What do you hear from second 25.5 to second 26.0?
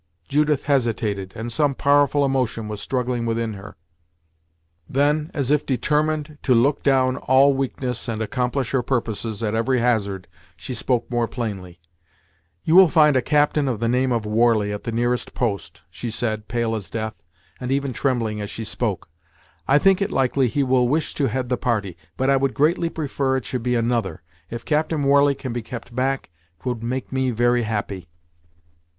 be kept